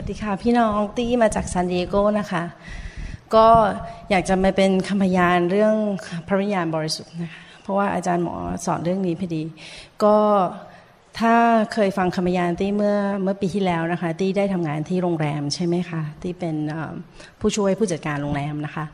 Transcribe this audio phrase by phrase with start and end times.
[0.00, 2.42] วัสดีค่ะ พี่น้องตี้มาจากซานดิเอโกนะคะ
[3.34, 3.46] ก็
[4.10, 5.74] อยากจะมาเป็นคำพยานเรื่อง
[6.26, 8.34] พระวิญญาณบริสุทธิ์นะคะเพราะว่าอาจารย์หมอ
[8.66, 9.42] สอนเรื่องนี้พอดี
[10.04, 10.16] ก็
[11.18, 11.34] ถ้า
[11.72, 16.56] เคยฟังคำพยานตี้เมื่อเมื่อปีที่แล้วนะคะ ตี้ได้ทำงานที่โรงแรมใช่ไหมคะที่เป็น
[17.40, 18.84] ผู้ช่วยผู้จัดการโรงแรมนะคะ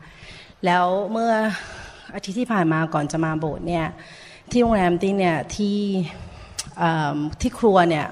[0.65, 1.31] แล้วเมื่อ
[2.15, 3.85] อาทิตย์ที่ผ่านมาก่อนจะมาโบสถ์เนี่ย
[4.51, 5.77] ที่โรงแรมตี้เนี่ยที่
[7.41, 8.05] ที่ครัวเนี่ย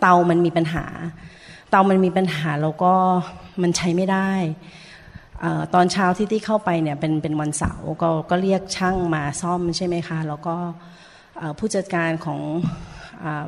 [0.00, 0.86] เตามันมีปัญหา
[1.74, 2.94] เตามันมีปัญหาแล้วก็
[3.62, 4.30] มันใช้ไม่ได้
[5.74, 10.56] ตอนเช้าที่ที่เข้าไปเนี่ยเป็นเป็นวันเสาร์ก็ก็เรียกช่างมาซ่อมใช่ไหมคะ แล้วก็
[11.58, 12.40] ผู้จัดการของ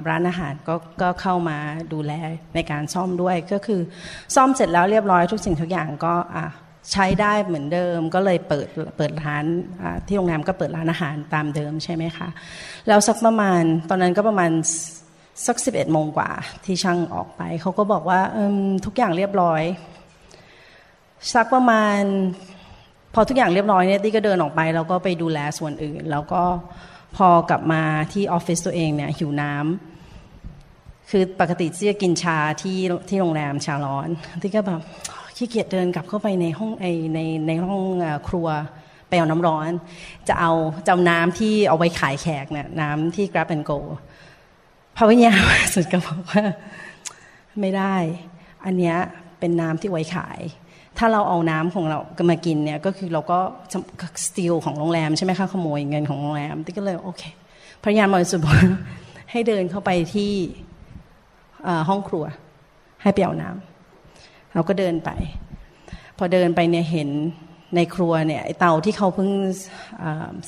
[0.09, 1.59] ร้านอาหารก็ก็เข้ามา
[1.93, 2.13] ดูแล
[2.55, 3.81] ในการซ่อมด้วย ก็คือ
[4.35, 6.15] ซ่อมเสร็จแล้วเรียบร้อยทุกสิ่งทุกอย่างก็
[6.93, 9.45] ใช้ได้เหมือนเดิม ก็เลยเปิดเปิดร้าน
[10.07, 12.29] ที่โรงแรมก็เปิดร้านอาหารตามเดิมใช่ไหมคะ
[12.89, 14.51] แล้วสักประมาณตอนนั้นก็ประมาณ
[15.47, 16.31] สักสิบเอ็ดโมงกว่า
[16.65, 18.21] ที่ช่างออกไป เขาก็บอกว่า
[18.85, 19.63] ทุกอย่างเรียบร้อย
[21.35, 22.01] สักประมาณ
[23.15, 26.43] พอทุกอย่างเรียบร้อยเนี่ยตี้ก็เดินออกไป แล้วก็ไปดูแลส่วนอื่น แล้วก็
[27.17, 27.83] พอกลับมา
[28.13, 34.09] ที่ออฟฟิศตัวเองเนี่ยหิวน้ำคือปกติที่จะกินชาที่ที่โรงแรมชาร้อน
[34.43, 34.81] ที่ก็แบบ
[35.37, 37.85] ขี้เกียจเดินกลับเข้าไปในห้องไอในในห้อง
[38.29, 38.49] ครัว
[39.09, 39.71] ไปเอาน้ำร้อน
[40.29, 40.53] จะเอา
[40.87, 43.79] จะเอาน้ำที่เอาไว้ขายแขกเนี่ยน้ำที่ grab and go
[44.97, 45.41] พระวิญญาณ
[45.75, 46.43] สุดก็บอกว่า
[47.61, 47.95] ไม่ได้
[48.65, 48.97] อันเนี้ย
[49.39, 50.41] เป็นน้ำที่ไว้ขาย
[50.99, 51.99] ถ้าเราเอาน้ำของเรา
[52.31, 53.39] มากินเนี่ยก็คือเราก็
[54.27, 57.23] สตีลของโรงแรมใช่ไหมคะขโมยเงินของโรงแรมที่ก็เลยโอเค
[57.83, 58.57] พยานบริสุทธิ์บอก
[59.31, 60.33] ให้เดินเข้าไปที่
[61.89, 62.25] ห้องครัว
[63.03, 65.11] ให้เปียวน้ำเราก็เดินไป
[66.19, 67.09] พอเดินไปเนี่ยเห็น
[67.77, 69.31] ในครัวเนี่ยเตาที่เขาเพิ่ง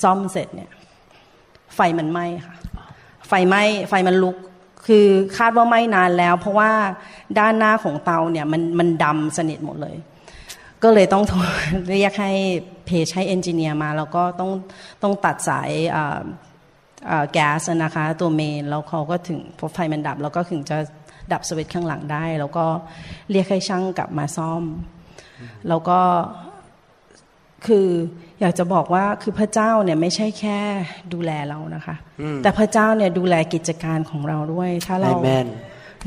[0.03, 0.69] ซ่อมเสร็จเนี่ย
[1.75, 2.55] ไฟมันไหม้ค่ะ
[3.27, 4.37] ไฟไหม้ไฟมันลุก
[4.87, 6.71] คือคาดว่าไหม้นานแล้ว เพราะว่า
[7.39, 9.95] ด้านหน้าของเตาเนี่ยมันมันดำสนิทหมดเลย
[10.83, 11.23] ก็เลยต้อง
[11.91, 12.33] เรียกให้
[12.85, 14.51] เพจให้เอนจิเนียร์มา แล้วก็ต้อง
[15.03, 15.69] ต้องตัดสาย
[17.31, 20.77] แก๊สนะคะตัวเมนแล้วเขาก็ถึงพอไฟมันดับ แล้วก็ถึงจะ
[21.33, 22.65] ดับสวิตช์ข้างหลังได้ แล้วก็
[23.31, 24.63] เรียกให้ช่างกลับมาซ่อม
[25.67, 25.99] แล้วก็
[27.65, 27.87] คือ
[28.41, 30.59] อยากจะบอกว่าคือพระเจ้าเนี่ยไม่ใช่แค่
[31.13, 31.95] ดูแลเรานะคะ
[32.43, 35.11] แต่พระเจ้าเนี่ยดูแลกิจการของเราด้วย ถ้าเรา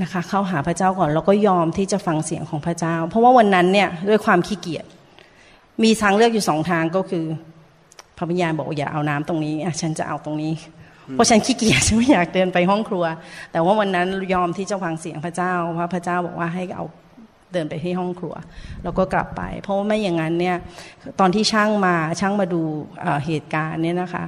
[0.03, 4.85] นะคะเข้าหาพระเจ้าก่อนแล้วก็ยอมที่จะฟังเสียงของพระเจ้า เพราะว่าวันนั้นเนี่ยด้วยความขี้เกียจ
[5.83, 7.25] มีทางเลือกอยู่สองทางก็คือ
[8.17, 10.53] พระวิญญาณบอกอย่าเอาน้ำตรงนี้อะฉันจะเอาตรงนี้
[11.13, 13.05] เพราะฉันขี้เกียจฉันไม่อยากเดินไปห้องครัว
[13.53, 16.85] แต่ว่าวันนั้นยอมที่จะฟังเสียงพระเจ้าเพราะพระเจ้าบอกว่าให้เอา
[17.53, 18.35] เดินไปที่ห้องครัว
[18.85, 20.57] แล้วก็กลับไป เพราะว่าไม่อย่างนั้นเนี่ย
[21.21, 22.63] ตอนที่ช่างมาช่างมาดู
[23.27, 24.25] เหตุการณ์เนี่ยนะคะ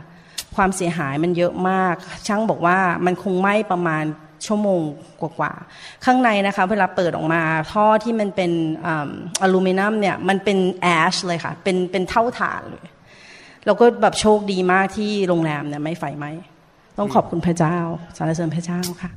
[0.56, 1.94] ความเสียหายมันเยอะมาก
[2.26, 4.04] ช่างบอกว่ามันคงไหม้ประมาณ
[4.46, 4.82] ชั่วโมง
[5.20, 8.52] กว่าๆ ข้างในนะคะเวลาเปิดออกมาท่อที่มันเป็น
[9.42, 12.86] อลูมิเนียมเนี่ยมันเป็นแอชเลยค่ะ เป็นเป็นเท่าฐานเลย
[13.66, 16.26] เราก็แบบโชคดีมากที่โรงแรมเนี่ยไม่ไฟไหม
[16.98, 17.76] ต้องขอบคุณพระเจ้า
[18.16, 19.10] สรรเสริญพระเจ้าค่ะ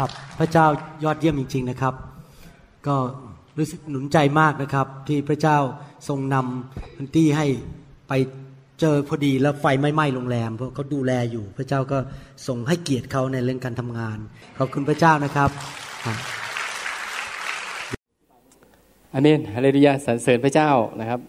[0.00, 0.66] ครับ พระเจ้า
[1.04, 1.94] ยอดเยี่ยมจริง ๆนะครับ
[2.86, 2.96] ก็
[3.58, 5.58] รู้สึกหนุนใจมากนะครับ ที่พระเจ้า
[6.08, 7.46] ทรงนำพันตี้ให้
[8.08, 8.12] ไป
[8.80, 11.98] เจอพอดีแล้วไฟไม่ไหม้โรงแรมเพราะเขาดูแลอยู่ พระเจ้าก็
[12.46, 14.18] ส่งให้เกียรติเขาในเรื่องการทำงาน
[14.58, 15.50] ขอบคุณพระเจ้านะครับ
[19.12, 21.20] อเมนฮาเลลูยาสรรเสริญพระเจ้านะครับ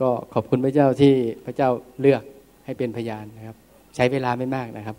[0.00, 1.12] ก็ขอบคุณพระเจ้าที่
[1.44, 1.68] พระเจ้า
[2.00, 2.22] เลือก
[2.64, 3.56] ให้เป็นพยานนะครับ
[3.94, 4.96] ใช้เวลาไม่มากนะครับ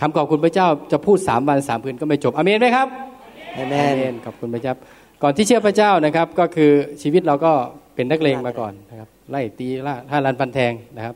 [0.00, 2.88] คำขอบคุณพระเจ้าจะพูดสามวันสามคืนก็ไม่จบอเมนไหมครับ
[3.56, 3.74] อเม
[4.12, 4.74] นขอบคุณพระเจ้า
[5.22, 6.70] ก่อนที่เชื่อพระเจ้านะครับก็คือ
[7.02, 7.52] ชีวิตเราก็
[7.94, 11.14] เป็นนักเลงมาก่อนนะครับไล่ตีล่าท่ารันฟันแทงนะครับ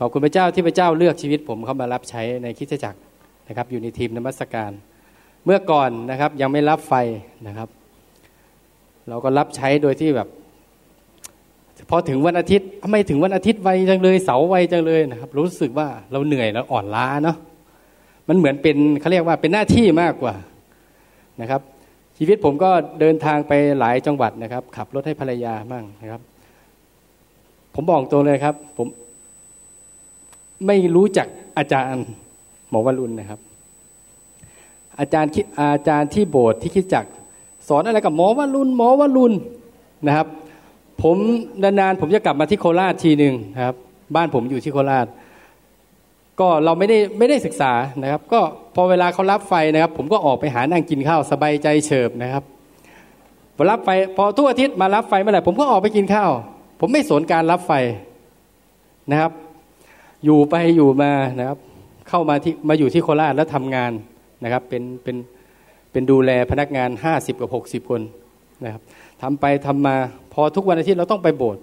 [0.00, 3.00] ขอบคุณพระเจ้าที่พระเจ้าเลือกชีวิตผมเข้ามารับใช้ในคิดจักร
[3.48, 4.72] นะครับ อยู่ในทีมนมัสการ
[5.44, 6.94] เมื่อก่อนนะครับยังไม่รับไฟ
[7.46, 7.68] นะครับ
[9.08, 10.28] เราก็รับใช้โดยที่แบบ
[11.90, 17.36] พอถึงวันอาทิตย์ทำไมถึงวันอาทิตย์ไวจังเลยเสาร์ไวจังเลยนะครับ รู้สึกว่าเราเหนื่อยแล้วอ่อนล้าเนาะ
[18.30, 20.34] มันเหมือนเป็นเขาเรียกว่าเป็นหน้าที่มากกว่า
[21.40, 21.60] นะครับ
[22.18, 26.20] ชีวิตผมก็เดินทางไปหลายจังหวัดนะครับ ขับรถให้ภรรยามั่งนะครับ
[27.74, 28.86] ผมบอกตัวเลยครับ ผม
[30.66, 31.26] ไม่รู้จัก
[31.58, 32.04] อาจารย์
[32.70, 33.40] หมอวรุณนะครับ
[34.98, 35.30] อาจารย์
[35.60, 37.04] อาจารย์ที่โบสถ์ที่คิดจัก
[37.68, 39.34] สอนอะไรกับหมอวรุณหมอวรุณ
[40.06, 40.26] นะครับ
[41.02, 41.16] ผม
[41.62, 43.34] นานๆผมจะกลับมาที่โคราชทีหนึ่ง
[43.64, 43.76] ครับ
[44.16, 45.06] บ้านผมอยู่ที่โคราช
[46.40, 47.72] ก็เราไม่ได้ไม่ได้ศึกษา
[48.02, 48.40] นะครับ ก็
[48.74, 52.44] พอเวลาเขารับไฟนะครับ ผมก็ออกไปหานั่งกินข้าวสบายใจเฉิบนะครับ
[53.56, 56.30] พอรับไฟพอทุกอาทิตย์มารับไฟเมื่อไหร่ผมก็ออกไปกินข้าว
[56.80, 57.72] ผมไม่สนการรับไฟ
[59.10, 59.32] นะครับ
[60.24, 61.58] อยู่ไปอยู่มานะครับ
[62.08, 63.92] เข้ามาที่มาอยู่ที่โคราชแล้วทำงาน
[64.44, 65.16] นะครับ เป็นเป็น
[65.92, 68.00] เป็นดูแลพนักงานห้าสิบกับหกสิบคน
[68.64, 68.82] นะครับ
[69.22, 69.96] ทำไปทำมา
[70.34, 71.62] พอทุกวันอาทิตย์เราต้องไปโบสถ์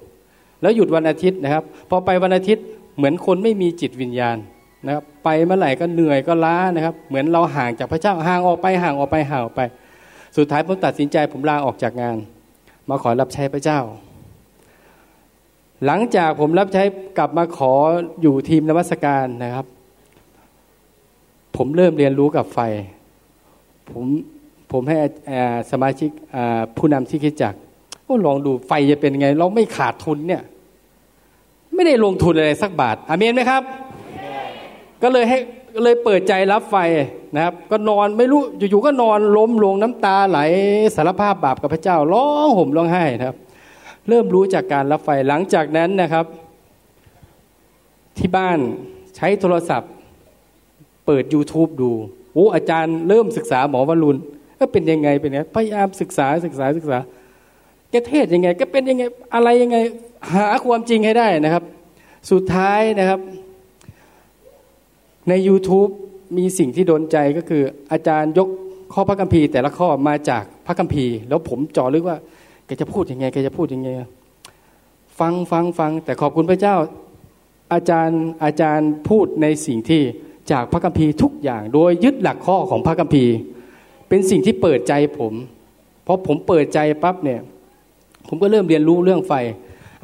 [0.62, 2.64] แล้วหยุดวันอาทิตย์นะครับ พอไปวันอาทิตย์
[2.98, 4.38] เหมือนคนไม่มีจิตวิญญาณ
[4.86, 9.62] นะครับไปเมื่อไหร่ก็เหนื่อยก็ล้านะครับ เหมือนเราห่างจากพระเจ้าห่างออกไปห่างออกไปห่างออกไป
[10.38, 12.18] สุดท้ายผมตัดสินใจผมลาออกจากงาน
[12.90, 13.80] มาขอรับใช้พระเจ้า
[15.86, 16.84] หลังจากผมรับใช้
[17.18, 17.74] กลับมาขอ
[18.22, 19.66] อยู่ทีมนมัสการนะครับ
[21.58, 22.60] ผมเริ่มเรียนรู้กับไฟ
[23.92, 24.06] ผม
[24.72, 24.98] ผมให้
[25.72, 26.10] สมาชิก
[26.78, 27.54] ผู้นำที่คิดจัก
[28.08, 30.44] ก็ลองดูไฟจะเป็นไง เราไม่ขาดทุนเนี่ย
[31.74, 33.64] ไม่ได้ลงทุนอะไรสักบาทอเมนไหมครับ
[35.04, 35.40] ก็เลยให้
[35.84, 36.76] เลยเปิดใจรับไฟ
[37.36, 40.40] นะครับ ก็นอนไม่รู้อยู่ๆก็นอนล้มลงน้ำตาไหล
[40.96, 43.38] สารภาพบาปกับพระเจ้าร้องห่มร้องไห้นะครับ
[44.08, 46.26] เริ่มรู้จากการรับไฟหลังจากนั้นนะครับ
[48.18, 48.58] ที่บ้าน
[49.16, 49.92] ใช้โทรศัพท์
[51.06, 51.92] เปิด YouTube ดู
[52.34, 54.20] โอ้อาจารย์เริ่มศึกษาหมอวรุณ
[54.60, 57.00] ก็เป็นยังไงเป็นยังไงพยายามศึกษาศึกษาศึกษา
[57.92, 59.04] แกเทศยังไง ก็เป็นยังไง
[59.34, 59.78] อะไรยังไง
[60.34, 61.64] หาความจริงให้ได้นะครับ
[62.32, 63.20] สุดท้ายนะครับ
[65.30, 65.92] ใน YouTube
[66.38, 68.50] มีสิ่งที่โดนใจก็คือ อาจารย์ยก
[68.94, 72.18] ข้อพระคัมภีร์แต่ละข้อมาจากพระคัมภีร์ แล้วผมจ่อลึกว่า
[72.66, 73.90] แกจะพูดยังไงแกจะพูดยังไง
[75.20, 76.76] ฟังฟังฟัง แต่ขอบคุณพระเจ้า
[77.74, 80.02] อาจารย์อาจารย์พูดในสิ่งที่
[80.52, 83.34] จากพระคัมภีร์ทุกอย่าง โดยยึดหลักข้อของพระคัมภีร์
[84.10, 85.34] เป็นสิ่งที่เปิดใจผม
[86.04, 87.42] เพราะผมเปิดใจปั๊บเนี่ย
[88.28, 89.34] ผมก็เริ่มเรียนรู้เรื่องไฟ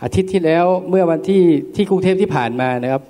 [0.04, 1.44] อาทิตย์ที่แล้วเมื่อวันที่
[1.76, 3.04] ที่กรุงเทพที่ผ่านมานะครับ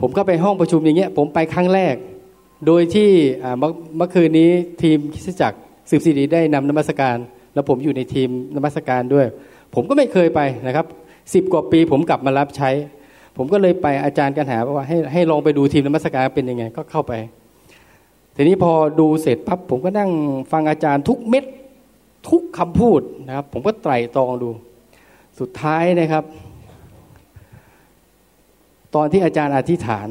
[0.00, 1.94] ผมก็ไปห้องประชุมอย่างเงี้ยผมไปครั้งแรก
[2.66, 3.10] โดยที่
[3.96, 4.50] เมื่อคืนนี้
[4.82, 5.58] ทีมคิสจักร
[5.90, 7.16] สืบสิริได้นำนมัสการ
[7.54, 9.26] แล้วผมอยู่ในทีมนมัสการด้วย
[9.74, 10.86] ผมก็ไม่เคยไปนะครับ
[11.34, 12.70] สิบกว่าปีผมกลับมารับใช้
[13.36, 17.12] ผมก็เลยไปอาจารย์กันหาว่าให้ให้ลองไปดูทีมนมัสการเป็นยังไงก็เข้าไป
[18.36, 20.10] ทีนี้พอดูเสร็จปั๊บผมก็นั่ง
[20.52, 21.44] ฟังอาจารย์ทุกเม็ด
[22.30, 24.50] ทุกคำพูดนะครับ ผมก็ไตร่ตรองดู
[25.40, 26.24] สุดท้ายนะครับ
[28.96, 30.08] ตอนที่อาจารย์อธิษฐาน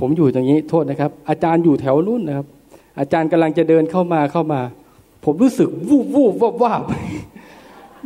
[0.00, 2.46] ผมอยู่ตรงนี้โทษนะครับ อาจารย์อยู่แถวนู้นนะครับ
[2.98, 4.60] อาจารย์กำลังจะเดินเข้ามาเข้ามา
[5.24, 6.82] ผมรู้สึกวูบวูบวาบวาบ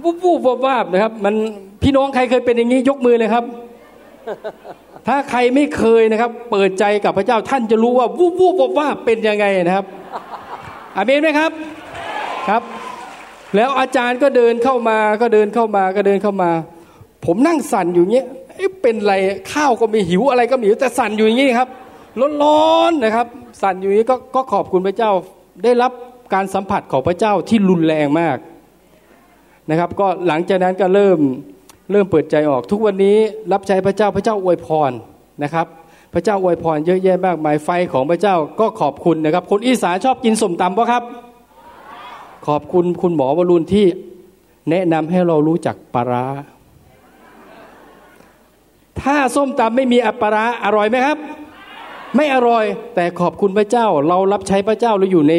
[0.02, 1.34] วูบวูบวาบวาบนะครับ มัน
[1.82, 3.44] พี่น้องใครเคยเป็นอย่างนี้ยกมือเลยครับ
[5.08, 9.86] ถ้าใครไม่เคยนะครับ เปิดใจกับพระเจ้าท่านจะรู้ว่าวูบวูบวาบวาบเป็นยังไงนะครับ
[10.96, 11.50] อาเมนไหมครับ
[12.48, 12.62] ครับ
[13.56, 16.50] แล้วอาจารย์ก็เดินเข้ามาก็เดินเข้ามาก็เดินเข้ามา
[17.24, 18.28] ผมนั่งสั่นอยู่เงี้ย
[18.82, 19.14] เป็นไร
[19.52, 21.68] ข้าวก็มีหิวอะไรก็มีแต่สั่นอยู่อย่างนี้ครับ
[22.42, 23.26] ร้อนๆนะครับ
[23.62, 25.10] สั่นอยู่อย่างนี้ก็ก็ขอบคุณพระเจ้า
[25.64, 25.92] ได้รับ
[26.34, 28.38] การสัมผัสของพระเจ้าที่รุนแรงมาก
[29.70, 31.18] นะครับ ก็หลังจากนั้นก็เริ่ม
[31.90, 33.16] เริ่มเปิดใจออก ทุกวันนี้
[33.52, 34.92] รับใช้พระเจ้าพระเจ้าอวยพร
[35.42, 35.66] นะครับ
[36.14, 41.02] พระเจ้าอวยพรเยอะแยะมากมายไฟของพระเจ้าก็ขอบคุณนะครับ คนอีสานชอบกินสมตำปะครับ
[42.46, 43.86] ขอบคุณคุณหมอวรุณที่
[44.70, 46.26] แนะนำให้เรารู้จักปลาร้า
[49.02, 51.18] ถ้าส้มตำไม่มีอัปราอร่อยไหมครับ
[52.16, 52.64] ไม่อร่อย
[52.94, 55.34] แต่ขอบคุณพระเจ้า เรารับใช้พระเจ้าเราอยู่ใน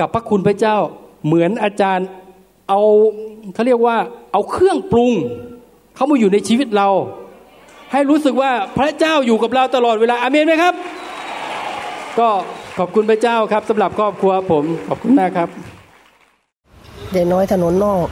[0.00, 0.76] กับพระคุณพระเจ้า
[1.26, 2.06] เหมือนอาจารย์
[2.68, 2.82] เอา
[3.54, 3.96] เขาเรียกว่า
[4.32, 5.12] เอาเครื่องปรุง
[5.94, 6.88] เข้ามาอยู่ในชีวิตเรา
[7.92, 10.74] ให้รู้สึกว่าพระเจ้าอยู่กับเราตลอดเวลาอาเมนไหมครับ
[12.18, 12.28] ก็
[12.78, 15.48] ขอบคุณพระเจ้าครับสำหรับครอบครัวผมขอบคุณมากครับ
[17.12, 18.06] เด็กน้อยถนนนอก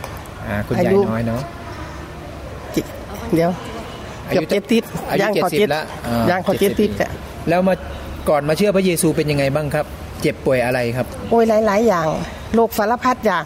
[0.46, 1.40] อ่าคุณยายน้อยเนาะ
[3.34, 3.50] เดี๋ยว
[4.28, 4.82] เกือบเจ็ดติด
[5.20, 5.84] ย่างขอเจ็ดแล้ว
[6.30, 7.10] ย่างขอเจ็ดติดอะ
[7.48, 7.74] แล้วมา
[8.28, 9.86] ก่อนมาเชื่อพระเยซูเป็นยังไงบ้างครับ
[10.22, 12.06] เจ็บป่วยอะไรครับโอ้ยหลาย ๆ อย่าง
[12.54, 13.44] โรคสารพัดอย่าง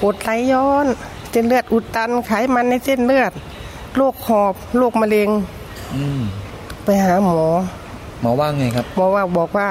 [0.00, 0.86] ปวดไหลย้อน
[1.30, 3.32] เส้นเลือดอุดตันไขมันในเส้นเลือด
[3.96, 5.28] โรคหอบโรคมะเร็ง
[6.84, 7.38] ไปหาหมอ
[8.22, 9.68] หมอว่าไงครับหมอว่าบอกว่า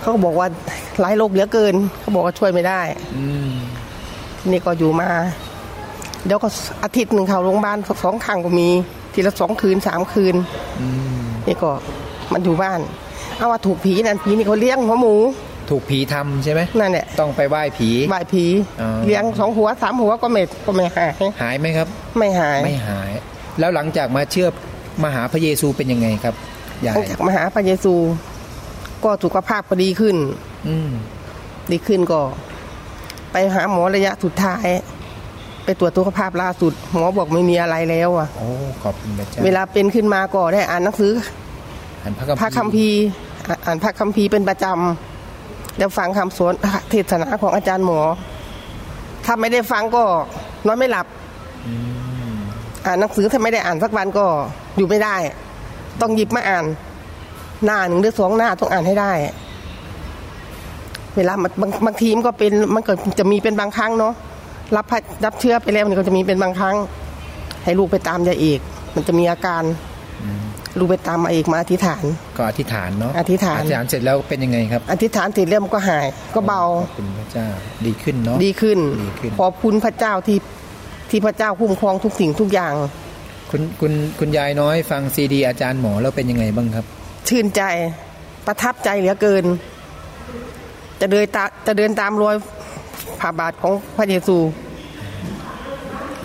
[0.00, 0.46] เขาบอกว่า
[1.00, 2.80] หลายโรคเหลือเกิน เขาบอกว่าช่วยไม่ได้
[3.16, 3.24] อื
[4.50, 5.08] นี่ก็อยู่มา
[6.26, 6.48] เดี๋ยวก็
[6.84, 8.68] อาทิตย์หนึ่งเขาโรงพยาบาลสองครั้งก็มี
[9.14, 10.34] ทีละสองคืนสามคืน
[11.46, 11.70] นี่ก็
[12.32, 12.80] มันอยู่บ้าน
[13.36, 15.14] เอาว่าถูกผีนั่นผีนี่เขาเลี้ยงหัวหมู
[15.70, 18.44] ถูกผีทำใช่ไหมนั่นแหละต้องไปไหว้ผีไหว้ผี
[19.06, 23.10] เลี้ยงสองหัวสามหัวก็ไม่ก็ไม่หายหายไหมครับ ไม่หายไม่หาย
[23.58, 24.48] แล้วหลังจากมาเชื่อ
[25.02, 26.34] มาหาพระเยซูเป็นยังไงครับ
[26.86, 27.94] ยายจากมาหาพระเยซู
[29.04, 30.16] ก็สุขภาพก็ดีขึ้น
[30.68, 30.76] อื
[31.72, 32.20] ดีขึ้นก็
[33.32, 34.66] ไปหาหมอระยะสุดท้าย
[35.68, 38.48] ไปตรวจสุขภาพล่าสุดหมอบอกไม่มีอะไรแล้วอะโอ้
[38.82, 41.12] ขอบคุณพระเจ้าเวลาเป็นขึ้นมาก็ได้อ่านหนังสือ
[42.02, 43.02] อ่านพระคัมภีร์
[43.66, 46.54] อ่านพระคัมภีร์เป็นประจำแล้วฟังคำสอน
[46.90, 48.00] เทศนาของอาจารย์หมอ
[49.24, 50.02] ถ้าไม่ได้ฟังก็
[50.66, 51.06] นอนไม่หลับ
[52.86, 54.26] อ่านหนังสือถ้าไม่ได้อ่านสักวันก็
[54.76, 55.16] อยู่ไม่ได้
[56.00, 56.64] ต้องหยิบมาอ่าน
[57.64, 59.12] หน้าหนึ่งหรือสองหน้าต้องอ่านให้ได้
[61.16, 64.14] เวลามันบางบางทีมนก็เป็นมันก็จะมีเป็นบางครั้งเนาะ
[64.76, 66.76] รับพระรับเชื้อไปแล้วมันก็จะมีเป็นบางครั้ง
[67.64, 68.60] ให้ลูกไปตามยาเอก
[68.94, 69.62] มันจะมีอาการ
[70.78, 72.04] ลูกไปตามมาเอกมาอธิษฐาน
[72.36, 77.46] ก็อธิษฐานเนาะอธิษฐานอธิษฐานเสร็จแล้วเป็นยังไงครับ อธิษฐานเสร็จแล้วมันก็หายก็เบาขอบคุณพระเจ้า
[77.86, 80.38] ดีขึ้นเนาะดีขึ้นดีขึ้นขอบคุณพระเจ้าที่
[81.10, 82.74] ที่พระเจ้าคุ้มครองทุกสิ่งทุกอย่าง
[83.50, 86.84] คุณคุณคุณยายน้อยฟังซีดี อาจารย์หมอแล้วเป็นยังไงบ้างครับ
[87.28, 87.62] ชื่นใจ
[88.46, 89.44] ประทับใจเหลือเกิน
[91.00, 92.36] จะเดินตาจะเดินตามรอย
[93.20, 94.38] ผ่าบาทของพระเยซู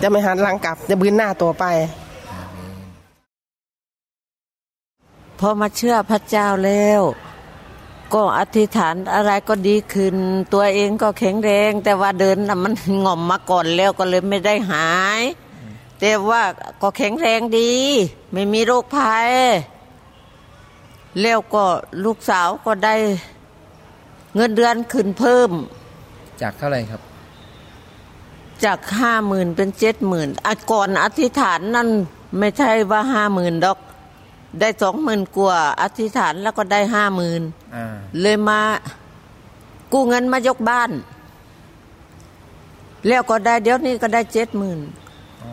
[0.00, 1.64] จะไม่หันหลังกลับจะบืนหน้าตัวไป
[5.38, 7.00] พอมาเชื่อพระเจ้าแล้ว
[8.14, 10.16] ก็อธิษฐานอะไรก็ดีขึ้น
[10.52, 12.74] ตัวเองก็แข็งแรง แต่ว่าเดินนะมัน
[13.04, 15.22] ง่อมมาก่อนแล้วก็เลยไม่ได้หาย
[16.00, 16.42] แต่ว่า
[16.82, 17.72] ก็แข็งแรงดี
[18.32, 19.30] ไม่มีโรคภัย
[21.20, 21.64] แล้วก็
[22.04, 22.94] ลูกสาวก็ได้
[24.34, 25.50] เงินเดือนขึ้นเพิ่ม
[26.42, 27.00] จากเท่าไหร่ครับ
[28.64, 30.28] จากห้าหมื่นเป็นเจ็ดหมื่น
[30.72, 31.88] ก่อนอธิษฐานนั่น
[32.38, 33.78] ไม่ใช่ว่าห้าหมื่นดอก
[34.60, 37.42] ได้สองหมื่นกว่าอธิษฐานแล้วก็ได้ห้าหมื่น
[37.74, 37.86] อ่า
[38.20, 38.60] เลยมา
[39.92, 40.90] กู้เงินมายกบ้าน
[43.08, 44.78] แล้วก็ได้เดี๋ยวนี้ก็ได้เจ็ดหมื่น
[45.42, 45.50] อ๋อ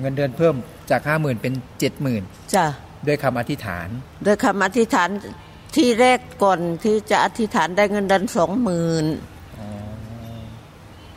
[0.00, 0.54] เงินเดือนเพิ่ม
[0.90, 2.22] จากห้าหมื่นเป็นเจ็ดหมื่น
[2.54, 2.66] จ้ะ
[3.06, 3.88] ด้วยคำอธิษฐาน
[4.24, 5.08] โดยคำอธิษฐาน
[5.76, 9.04] ที่แรกก่อนที่จะอธิษฐานได้เงินเดือนสองหมื่น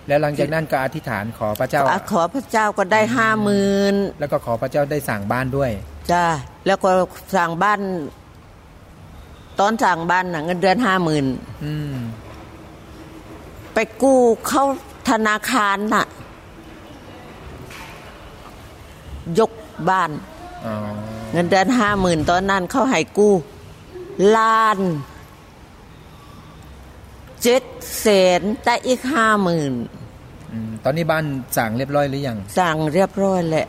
[0.07, 1.81] แล้วหลังจากนั้นก็อธิษฐานขอพระเจ้า
[2.11, 5.71] ขอพระเจ้าก็ได้ห้าหมื่นแล้วก็ขอพระเจ้าได้สั่งบ้านด้วย
[6.11, 6.25] จ้ะ
[6.67, 6.89] แล้วก็
[7.35, 7.79] สั่งบ้าน
[9.59, 11.25] ตอนสั่งบ้านน่ะเงินเดือนห้าหมื่น
[11.63, 11.97] อืม
[13.73, 14.63] ไปกู้เข้า
[15.09, 16.05] ธนาคารน่ะ
[19.39, 19.51] ยก
[19.89, 20.11] บ้าน
[20.65, 20.75] อ๋อ
[21.33, 23.33] เงินเดือนห้าหมื่นตอนนั้นเขาให้กู้
[24.35, 24.79] ล้าน
[27.45, 27.63] เจ็ด
[28.01, 28.07] แส
[28.39, 29.73] นแต่อีกห้าหมื่น
[30.51, 31.25] อืมตอนนี้บ้าน
[31.57, 33.67] สั่งเรียบร้อยหรือยังสั่งเรียบร้อยแหละ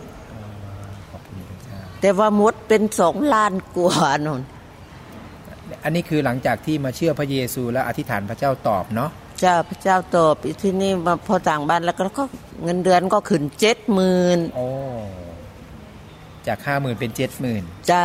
[1.10, 4.42] ขอบคุณพระเจ้าแต่ว่ามดเป็นสองล้านกว่านน
[5.84, 12.24] อันนี้คือหลังจากที่มาเชื่อพระเยซูและอธิษฐานพระเจ้าตอบเนาะเจ้าพระเจ้าตอบอีกที่นี่มาพอต่างบ้านแล้วก็
[12.64, 14.66] เงินเดือนก็ขึ้นเจ็ดหมื่นโอ้
[16.46, 18.04] จากห้าหมื่นเป็นเจ็ดหมื่นจ้า